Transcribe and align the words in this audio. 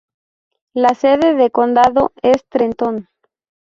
La 0.73 0.95
sede 0.95 1.35
de 1.35 1.51
condado 1.51 2.11
es 2.23 2.43
Trenton. 2.49 3.07